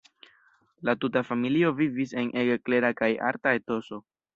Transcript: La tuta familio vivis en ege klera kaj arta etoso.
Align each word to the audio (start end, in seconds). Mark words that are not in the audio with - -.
La 0.89 0.95
tuta 1.03 1.23
familio 1.29 1.71
vivis 1.83 2.17
en 2.25 2.35
ege 2.45 2.59
klera 2.67 2.95
kaj 3.05 3.15
arta 3.33 3.59
etoso. 3.63 4.07